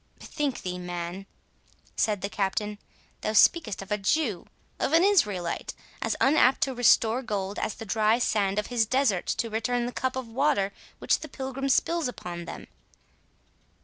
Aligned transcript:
"Bethink 0.17 0.63
thee, 0.63 0.79
man," 0.79 1.27
said 1.95 2.21
the 2.21 2.27
Captain, 2.29 2.79
"thou 3.21 3.33
speakest 3.33 3.83
of 3.83 3.91
a 3.91 3.99
Jew—of 3.99 4.93
an 4.93 5.03
Israelite,—as 5.03 6.15
unapt 6.19 6.61
to 6.61 6.73
restore 6.73 7.21
gold, 7.21 7.59
as 7.59 7.75
the 7.75 7.85
dry 7.85 8.17
sand 8.17 8.57
of 8.57 8.65
his 8.73 8.87
deserts 8.87 9.35
to 9.35 9.51
return 9.51 9.85
the 9.85 9.91
cup 9.91 10.15
of 10.15 10.27
water 10.27 10.73
which 10.97 11.19
the 11.19 11.29
pilgrim 11.29 11.69
spills 11.69 12.07
upon 12.07 12.45
them." 12.45 12.65